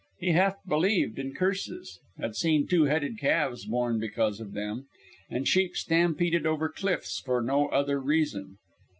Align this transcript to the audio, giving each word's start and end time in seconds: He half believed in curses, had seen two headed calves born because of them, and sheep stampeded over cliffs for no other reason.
He 0.17 0.31
half 0.31 0.55
believed 0.67 1.19
in 1.19 1.35
curses, 1.35 1.99
had 2.17 2.35
seen 2.35 2.65
two 2.67 2.85
headed 2.85 3.19
calves 3.19 3.67
born 3.67 3.99
because 3.99 4.39
of 4.39 4.53
them, 4.53 4.87
and 5.29 5.47
sheep 5.47 5.75
stampeded 5.77 6.47
over 6.47 6.69
cliffs 6.69 7.19
for 7.23 7.39
no 7.39 7.67
other 7.67 8.01
reason. 8.01 8.57